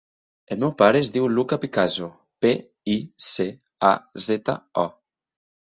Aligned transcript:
El 0.53 0.59
meu 0.61 0.71
pare 0.79 1.01
es 1.05 1.11
diu 1.17 1.27
Luka 1.33 1.59
Picazo: 1.65 2.09
pe, 2.45 2.55
i, 2.95 2.99
ce, 3.29 3.49
a, 3.93 3.95
zeta, 4.31 4.59
o. 4.89 4.93